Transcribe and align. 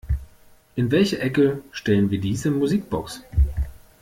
In 0.75 0.89
welche 0.89 1.19
Ecke 1.19 1.61
stellen 1.71 2.09
wir 2.09 2.19
diese 2.19 2.49
Musikbox? 2.49 3.21